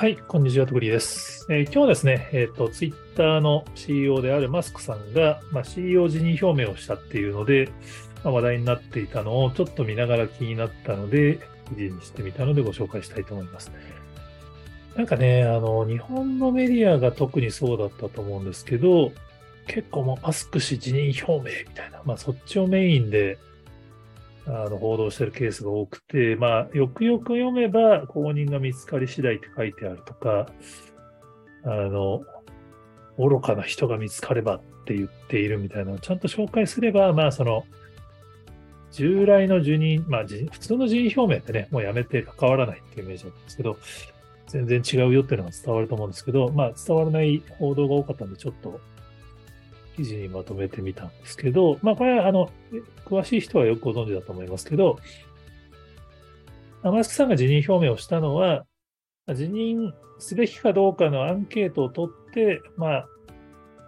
[0.00, 1.46] はい、こんにちは、とくりです。
[1.50, 7.70] えー、今日はですね、えっ、ー、と、ツイッターの CEO であるマスクさんが、まあ、CEO 辞任表明をしたっていうので、
[8.24, 13.72] まあ、話題になっていたのをちょっと見ながら気になったので、記事にしてみたのでご紹介したいと思います。
[14.96, 19.12] なんかね、あの、日本のメディアが特にそうだったと思うんですけど、
[19.66, 23.36] 結構もうマスク氏辞任表明みたいな、まあそっちをメインで
[24.46, 30.46] あの報道してるケースが多くて、まあ、よくよく読めば、公認が見つかり次第って書いてあるとか、
[31.64, 32.22] あの、
[33.18, 37.64] 愚かな人が見つかればって言っているみたいなのをちゃんと紹介すれば、まあ、その、
[38.92, 43.76] 従来の辞任、まあ、普通の辞任表明ってね、もうやめて関わらないっていうイメージなんですけど、
[44.48, 48.80] 全然違うよっていうのが伝わると思うんですけど、まあ、伝わらない報道が多かったんで、ちょっと
[49.96, 52.50] 記事にまとめてみたんですけど、まあ、これは、あの、
[53.04, 54.98] 詳しい人はよくご存知だと思いますけど、
[56.82, 58.64] マスクさんが辞任表明をしたのは、
[59.34, 63.08] 辞任すべきかどうかのアンケートを取って、まあ、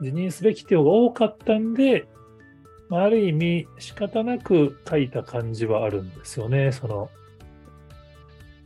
[0.02, 2.06] 辞任すべき人が多かったんで、
[2.88, 6.72] まあ、ある意味仕方なく書いた感じはあるんですよね。
[6.72, 7.10] その、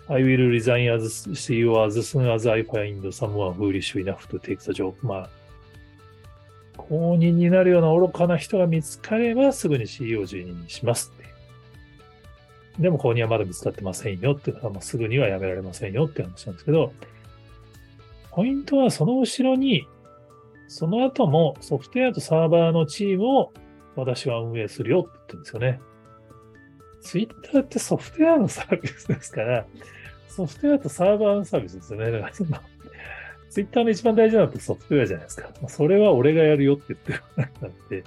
[0.09, 4.59] I will resign as CEO as soon as I find someone foolish enough to take
[4.59, 4.95] the job.
[5.03, 5.31] まあ、
[6.77, 11.27] 公認になるような愚かな人が見つかれば、すぐに CEO 辞任にしますって。
[12.83, 16.93] でも公認はまだ見つかってませんよっていうのは、すぐにはやめられませんよって話なんですけど、
[18.31, 19.87] ポイントはその後ろに、
[20.69, 23.53] その後もソフトウェアとサーバーのチームを
[23.95, 25.81] 私は運営するよって言ってるんですよね。
[27.01, 29.67] ツイッターってソフトウェアのサービスですから、
[30.29, 32.23] ソフトウェアとサーバーのサービスですよね。
[33.51, 35.49] ツイッターの一番大事なのってソフトウェアじゃないですか。
[35.69, 37.21] それは俺がやるよって言ってる
[37.63, 38.05] なんで、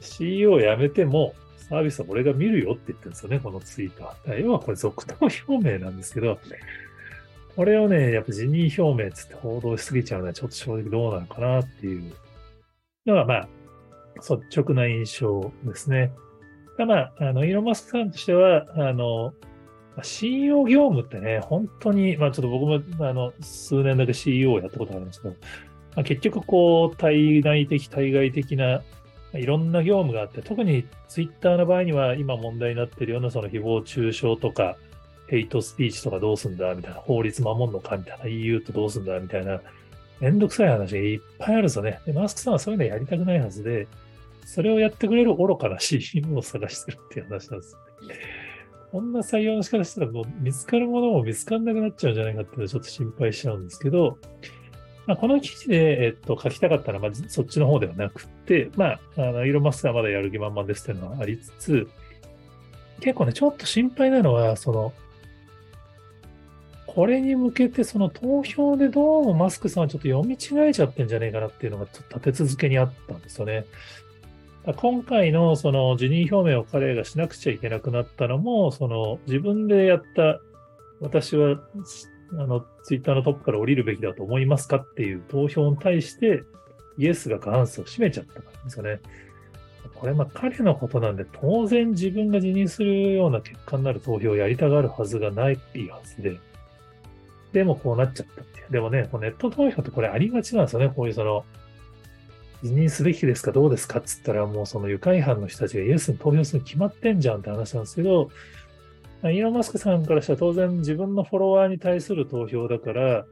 [0.00, 1.34] CEO 辞めても
[1.68, 4.16] サービスは俺が見るよって言ってるんですよね、このツイートは。
[4.38, 6.38] 要はこれ続投表明なんですけど、
[7.56, 12.12] これをね、やっぱ辞任表明つって報道しすぎちゃうのはちょっと正直どうなのかなっていう
[13.06, 13.48] のが、まあ、
[14.16, 16.12] 率直な印象ですね。
[16.78, 19.34] まあ、あの、イーロン・マスクさんとしては、あの、
[20.02, 25.34] CEO 業務ってね、本当に、まあちょっと僕もあの数年だけ CEO をやったことがあるんですけど、
[25.94, 28.82] まあ、結局こう、対内的、対外的な、
[29.34, 34.76] いろんな業務があって、特にツイッターの場合には今問題になってるようなその誹謗中傷とか、
[35.28, 39.60] ヘイトスピーチとかどうすんだみたいな、法律守んのかみたいな、EU とどうすんだみたいな、
[40.20, 42.00] めんどくさい話がいっぱいあるんですよね。
[42.06, 43.88] で、マスクさんはそういうのやりたくないはずで、
[44.44, 48.41] それをやってくれる愚かな CM を探してるっていう話なんですよね。
[48.92, 54.18] こんな採用の仕方したらもう見つかるものも見つかんなくなっちゃうんじゃないかっていうのはちょっと心配しちゃうんですけど、
[55.06, 61.88] まあ、この記事で、えっと、書きたかったのは、ま、そっちの方ではなくて、まあ、あの、イーロンマスクはまだやる気満々ですっていうのはありつつ、
[63.00, 64.92] 結構ね、ちょっと心配なのは、その、
[66.86, 73.64] これに向けて、その投票でどうもマスクさんはちょっと読み違えちゃってんじゃねえかなっていうのが、ちょっと立て続けにあったんですよね。
[74.64, 80.40] 今回のその辞任表明を彼がしなくちゃいけなくなったのも、その自分でやった、
[81.00, 81.58] 私は
[82.38, 86.44] あのツイッターのトップから降りるべきだと思いますかっていう投票に対して、
[86.96, 89.00] イエスが過半数を占めちゃったからですよね。
[89.96, 96.38] これ、まあ彼のことなんで、当然自分が辞任するような結果になる投票をやりたがるはずがないっていうはずで、
[97.52, 98.72] でもこうなっちゃったっていう。
[98.72, 100.88] でもね、ネット投票ってこれありがちなんですよね。
[100.94, 101.44] こういうその、
[102.62, 108.30] 辞任すべきですかどうですかっつったら、もうその愉快犯の人たちがイエスに投票するに決まってんじゃんって話なんですけど、
[109.24, 113.24] イーロン・マスクさんからしたら当然自分のフォロワーに対する投票だから、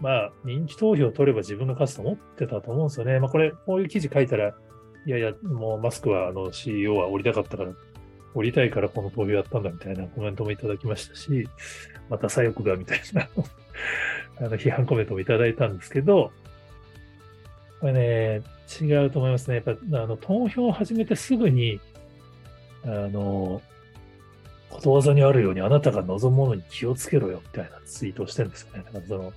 [0.00, 3.20] まあ、人気投票を取れば自分が勝つと思ってたと思うんですよね。
[3.20, 4.54] まあ、これ、こういう記事書いたら、
[5.06, 7.72] いやいや、もうマスクはあの CEO は降りたかったから、
[8.34, 11.48] 降りたいからこの投票やったんだみたいなコメントもいただきましたし、
[12.08, 13.28] また左翼がみたいな
[14.38, 16.32] あの批判コメントもいただいたんですけど、
[17.82, 18.42] これね、
[18.80, 19.56] 違うと思いますね。
[19.56, 21.80] やっぱ、あの、投票を始めてすぐに、
[22.84, 23.60] あの、
[24.70, 28.84] ことわざにあるようにあなたが望むものに気をつけろよ、みたいなツイートをしてるんですよね。
[28.84, 29.32] だからその、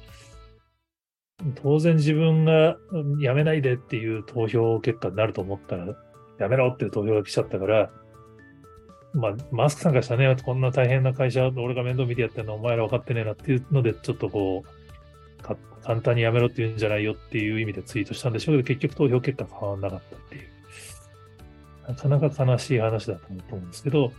[1.55, 2.77] 当然自分が
[3.19, 5.95] 辞めないでっていう投票結果になると思ったら、
[6.37, 7.89] 辞めろっていう投票が来ちゃったから、
[9.15, 14.84] まあ、マスクさんからしたらね、こんな大変な会社、俺が面倒見てやってるのお前ら分かってねえなっていうので、ちょっとこう、
[15.83, 20.55] 簡単にやめろって言うんじゃないよっていう意味でツイートしたんでしょうけど、結局投票結果変わらなかったっていう。
[21.87, 24.11] なかなか悲しい話だと思うんですけど、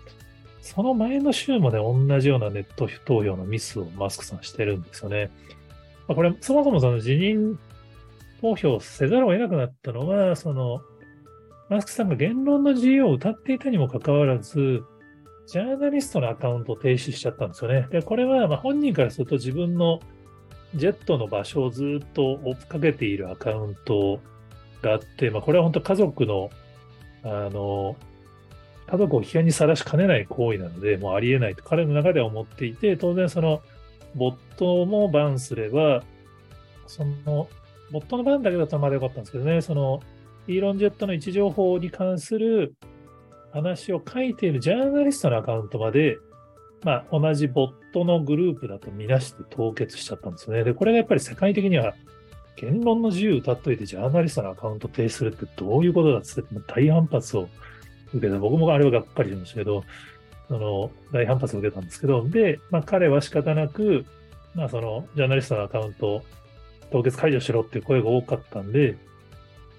[0.61, 5.31] その前の週もね、同じようなネット投票のミスをマスクさんしてるんですよね。
[6.09, 7.59] まあ、これ、そもそもその辞任
[8.41, 10.81] 投票せざるを得なくなったのは、その、
[11.69, 14.85] マスクさんが言論の自由を謳っていたにもかかわらず、
[15.47, 17.87] ジャーナリストのアカウントを停止しちゃったんですよね。
[17.91, 20.01] で、これはま本人からすると自分の
[20.75, 24.21] ジェットの場所をずっと追っかけているアカウント
[24.83, 26.51] があって、まあ、これは本当家族の、
[27.23, 27.97] あの、
[28.87, 33.63] 家族を危険にさらしかねない行為なので、もうありえないと彼の中では思っていて、当然その、
[34.15, 36.03] ボットもバンすれば、
[36.87, 37.49] その、
[37.91, 40.01] ボットのバンだけだったらまだよかったんですけどね、その、
[40.47, 42.75] イーロンジェットの位置情報に関する
[43.53, 46.19] 話を書いているジャーナリストのアカウントまで、
[46.87, 50.63] まあ、同じボットのグループだと見なして凍結しちゃったんですよね。
[50.63, 51.97] で、これがやっぱり世界的には
[52.55, 57.49] 言論の自由を歌っといてジャーナリストのアカウント停止するってどういうことだっつって大反発を
[58.15, 58.39] 受けた。
[58.39, 59.83] 僕もあれはがっかりしましたけど、
[60.47, 64.07] その大反発を受けたんですけど、で、まあ彼は仕方なく、
[64.55, 66.23] まあそのジャーナリストのアカウント
[66.93, 68.97] 凍結解除しろっていう声が多かったんで、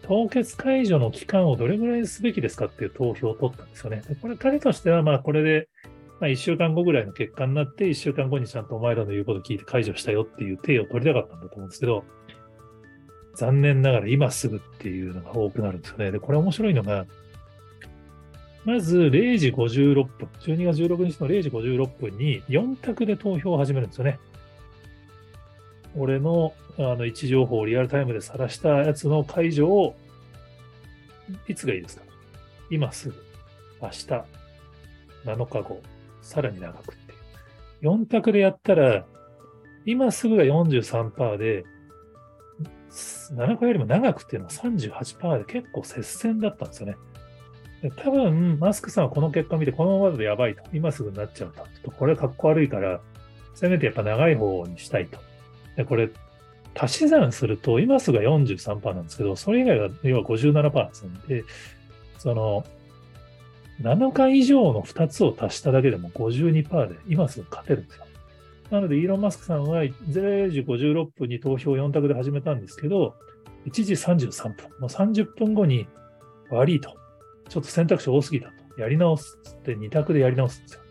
[0.02, 4.04] 凍結解除の期間をどれぐらいすべきですかっていう投票を取ったんですよね。
[4.10, 5.70] でこれ彼としては、まあこれで、
[6.20, 12.04] まあ1週間後ぐらいの結果になって、1週間後にちゃんとお前らの言うこと聞いて解除したよっていう手を取りたかったんだと思うんですけど、
[13.36, 16.12] 残念ながら今すぐっていうのが多くなるんですよね。
[16.12, 17.06] で、これ面白いのが、
[18.66, 24.20] まず0時56分、12月16日の0時56分に4択で投票を始めるんですよね。
[25.96, 29.96] 俺のあの位置情報をリアルタイムで晒したやつの解除を、
[31.48, 32.04] いつがいいですか？
[32.70, 33.16] 今すぐ、
[33.82, 34.06] 明日、
[35.26, 35.82] 7日後、
[36.28, 37.16] さらに長くってい
[37.90, 37.94] う。
[37.94, 39.06] 4択でやったら、
[39.86, 41.64] 今すぐが43%で、
[42.90, 46.98] 7日よりも長くっていうのは38%で結構接戦だったんですよね。
[47.96, 50.64] 多分、マスクさんはこの結果を見て、このままだとやばいと。
[50.74, 51.54] 今すぐになっちゃう
[51.84, 51.92] と。
[51.92, 53.00] これはかっこ悪いから、
[53.56, 55.20] せめてやっぱ長い方にしたいと。
[55.78, 56.10] で、これ、
[56.76, 61.44] 足し算すると、今すぐが43%なんですけど、それ以外は、要は57%ですんで、
[62.18, 62.66] その、
[63.82, 68.06] 7日以上の2つを足しただけでも52%で、今すぐ勝てるんですよ。
[68.72, 73.16] なので、イーロン・マスクさんは0時56分に投票4択で始めたんですけど、
[73.66, 75.88] 1時33分、もう30分後に
[76.50, 76.96] 悪いと。
[77.50, 78.82] ちょっと選択肢多すぎたと。
[78.82, 80.82] やり直すって2択でやり直すんですよ。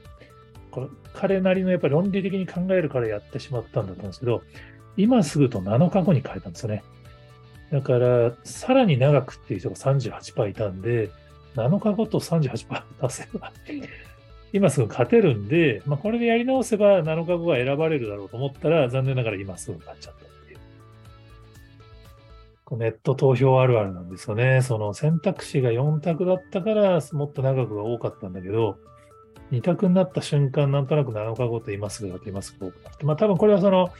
[0.70, 4.42] これ彼なりのやっぱり論理的に考えるからやってしまったんだと思うんですけど、
[4.96, 6.82] 今すぐと7日後に変えたんですよね。
[7.72, 11.10] だから、さらに長くっていう人が38%いたんで、
[11.56, 13.52] 7日後と38%出せば
[14.52, 20.56] 今すぐ勝てるんで、まあ、これでやり直せば7日後が選ばれるだろうと思ったら、残念ながら今すぐ勝っちゃったってい
[22.74, 22.78] う。
[22.78, 24.62] ネット投票あるあるなんですよね。
[24.62, 28.78] その選択肢が4択だったから、もっと長くが多かったんだけど、
[29.52, 33.90] 2択になった瞬間、なんとなく7日後と今すぐだと今すぐ多くなって、まあ多分これはその、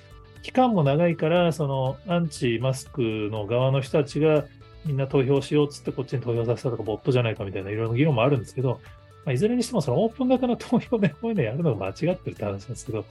[0.43, 4.45] 期間も長いから、そのアンチマスクの側の人たちが
[4.87, 8.81] みんな投票しようっつってこっちに投票させたとか、ボットじゃないかみたいないろいろ議論もあるんですけど、
[9.25, 13.05] まあ、いずれにしてもそのオープン型の投票でこういうのやるのが間違ってるって話なんですけど、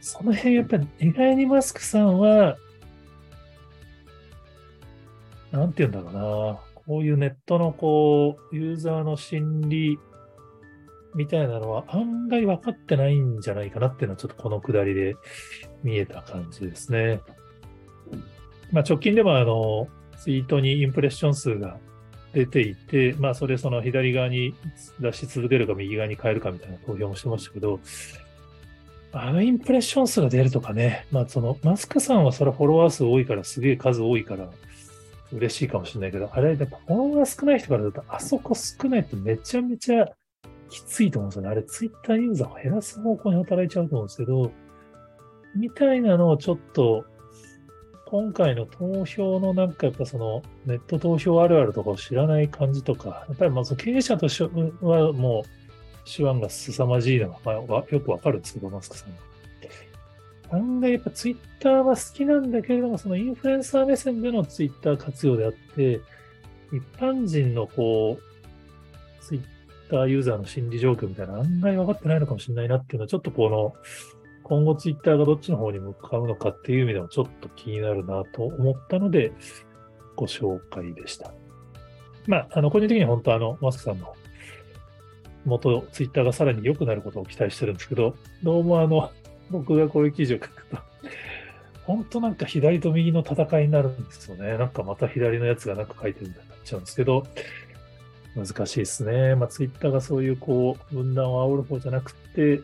[0.00, 2.56] その辺やっぱり意外にマスクさんは、
[5.52, 9.98] なんて言うんだろうな、こういうネットのこう、ユーザーの心理
[11.14, 15.14] みたいなのは案外分かってないんじゃないかなっていうのはちょっとこのくだりで
[15.82, 17.20] 見えた感じですね。
[18.72, 19.88] まあ、直近でもあの、
[20.22, 21.78] ツイートにインプレッション数が
[22.32, 24.54] 出ていて、まあ、それその左側に
[25.00, 27.80] 出し続けるか右側に変えるかみたいな投票もしてましたけど、
[29.12, 34.48] あのインプレッション数が出るとかね、まあ、その、マスクさんはそれフォロワー数多いから、すげえ数多いから、
[35.32, 40.06] 嬉しいかもしれないけど、あれ、やっぱフォロワー少ない人からだと、あそこ少ないとめちゃめちゃ
[40.70, 41.48] きついと思うんですよね。
[41.48, 44.52] あれ、ツイッターユーザーを減らす方向に働いちゃうと思うんですけど、
[45.56, 47.04] みたいなのをちょっと、
[48.12, 54.44] 今回の投票のなんかやっぱそのネット投票あるあるとかを知らない感じとか、やっぱりまあその経営者として
[54.84, 59.08] はもう手腕が凄まじいのが、まあ、よくわかるんですけど、マスクさん
[60.50, 60.58] が。
[60.58, 66.02] 案外やっぱツイッターは好きなんだけれども、そのインフルエンサー目線でのツイッター活用であって、
[66.70, 69.42] 一般人のこう、ツイッ
[69.88, 73.72] ターユーザーの心理状況みたいな案外分かってないのかもしれないなっていうのは、ちょっとこの、
[74.42, 79.32] 今後ツイッターがどっちの方に向かうのかっていう意味でもちょっと気になるなと思ったので、
[80.16, 81.32] ご紹介でした。
[82.26, 84.14] まあ、あの、個人的に本当あの、マスクさんの
[85.44, 89.10] 元ツイッターがさらに良くなることを期待してるんですけど、どうもあの、
[89.50, 90.78] 僕がこういう記事を書くと、
[91.84, 94.56] 本当なんか左と右の戦いになるんですよね。
[94.56, 97.24] なんかまた左のやつがなんか書いてるみたいになっちゃうんですけど、
[98.36, 99.34] 難しいですね。
[99.34, 102.60] まあ、ツイッターがそういうこう、分断を煽る方じゃなくて、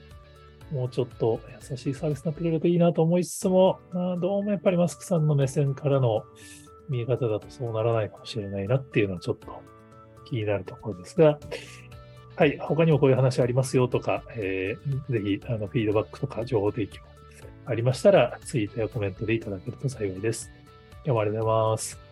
[0.71, 6.25] もうちょっと優しいサービスになってくれるといいなと思いつつも、あ、どうもやっぱりマスクさんの目線からの
[6.89, 9.63] 見え方だとそうならないかもしれないなっていうのはちょっと
[10.27, 11.39] 気になるところですが、
[12.37, 17.03] はい、他にもこういう話ありますよとか、えー、ぜひあのフィードバックとか情報提供
[17.67, 20.51] ありましたら、ツイートやコメントでいただけると幸いです。
[21.05, 22.08] 今日もありがとうございます。